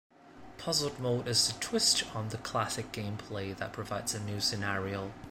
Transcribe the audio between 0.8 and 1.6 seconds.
Mode is a